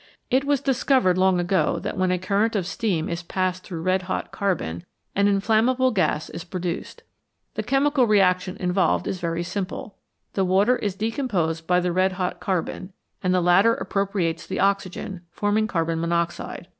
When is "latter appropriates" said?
13.41-14.47